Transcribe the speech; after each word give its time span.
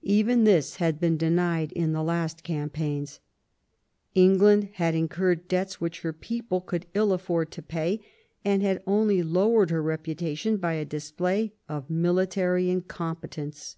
Even 0.00 0.44
this 0.44 0.76
had 0.76 0.98
been 0.98 1.18
denied 1.18 1.70
in 1.72 1.92
the 1.92 2.02
last 2.02 2.42
campaigns. 2.42 3.20
England 4.14 4.70
had 4.76 4.94
incurred 4.94 5.48
debts 5.48 5.82
which 5.82 6.00
her 6.00 6.14
people 6.14 6.62
could 6.62 6.86
ill 6.94 7.12
afford 7.12 7.50
to 7.50 7.60
pay, 7.60 8.00
and 8.42 8.62
had 8.62 8.82
only 8.86 9.22
lowered 9.22 9.68
her 9.68 9.82
reputation 9.82 10.56
by 10.56 10.72
a 10.72 10.86
display 10.86 11.52
of 11.68 11.90
military 11.90 12.70
incompetence. 12.70 13.76